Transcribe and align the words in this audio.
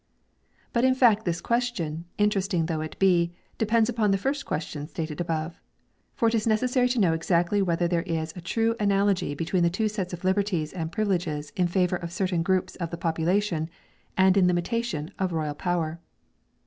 But 0.73 0.83
in 0.83 0.95
fact 0.95 1.25
this 1.25 1.41
question, 1.41 2.05
interesting 2.17 2.65
though 2.65 2.81
it 2.81 2.97
be, 2.97 3.33
depends 3.59 3.87
upon 3.87 4.09
the 4.09 4.17
first 4.17 4.47
question 4.47 4.87
stated 4.87 5.21
above. 5.21 5.61
For 6.15 6.27
it 6.27 6.33
is 6.33 6.41
first 6.41 6.47
necessary 6.47 6.89
to 6.89 6.99
know 6.99 7.13
exactly 7.13 7.61
whether 7.61 7.87
there 7.87 8.01
is 8.01 8.33
a 8.35 8.41
true 8.41 8.75
analogy 8.79 9.35
between 9.35 9.61
the 9.61 9.69
two 9.69 9.87
sets 9.87 10.11
of 10.11 10.23
liberties 10.23 10.73
and 10.73 10.91
privileges 10.91 11.51
in 11.55 11.67
favour 11.67 11.97
of 11.97 12.11
certain 12.11 12.41
groups 12.41 12.75
of 12.77 12.89
the 12.89 12.97
population, 12.97 13.69
and 14.17 14.35
in 14.37 14.47
limitation 14.47 15.11
of 15.19 15.33
royal 15.33 15.53
power. 15.53 15.99